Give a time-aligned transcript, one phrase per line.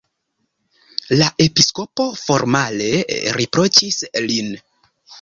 [1.19, 2.91] La episkopo formale
[3.39, 4.55] riproĉis lin.